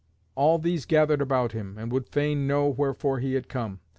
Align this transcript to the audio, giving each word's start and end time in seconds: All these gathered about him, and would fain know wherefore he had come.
All 0.33 0.57
these 0.57 0.87
gathered 0.87 1.21
about 1.21 1.51
him, 1.51 1.77
and 1.77 1.91
would 1.91 2.07
fain 2.09 2.47
know 2.47 2.65
wherefore 2.65 3.19
he 3.19 3.35
had 3.35 3.47
come. 3.47 3.81